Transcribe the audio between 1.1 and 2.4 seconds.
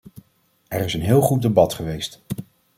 goed debat geweest.